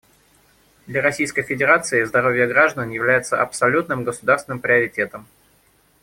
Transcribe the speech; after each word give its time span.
Для 0.87 0.99
Российской 1.03 1.43
Федерации 1.43 2.05
здоровье 2.05 2.47
граждан 2.47 2.89
является 2.89 3.39
абсолютным 3.39 4.03
государственным 4.03 4.59
приоритетом. 4.59 5.27